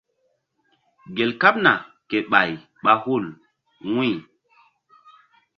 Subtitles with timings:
[1.15, 1.71] Gel kaɓna
[2.09, 2.49] ke ɓay
[2.83, 3.25] ɓa hul
[3.93, 4.11] wu̧y.